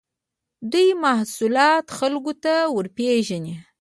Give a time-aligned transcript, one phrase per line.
[0.71, 3.55] دوی محصولات خلکو ته ورپېژني.